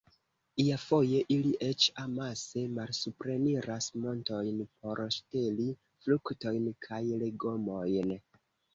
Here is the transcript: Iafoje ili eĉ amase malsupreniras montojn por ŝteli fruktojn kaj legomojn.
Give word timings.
Iafoje 0.61 1.19
ili 1.35 1.51
eĉ 1.67 1.85
amase 2.03 2.65
malsupreniras 2.79 3.91
montojn 4.07 4.67
por 4.73 5.05
ŝteli 5.21 5.71
fruktojn 5.85 6.69
kaj 6.91 7.05
legomojn. 7.25 8.15